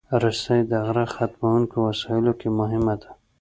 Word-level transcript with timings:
رسۍ 0.21 0.59
د 0.71 0.73
غر 0.85 0.97
ختونکو 1.13 1.75
وسایلو 1.87 2.33
کې 2.39 2.49
مهمه 2.59 2.95
ده. 3.01 3.09